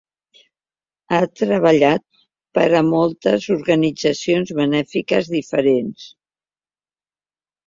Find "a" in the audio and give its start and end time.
2.79-2.81